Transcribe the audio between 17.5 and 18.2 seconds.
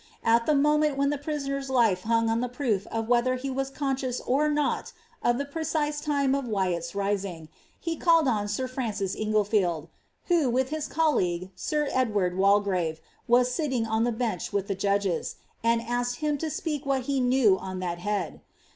on tliat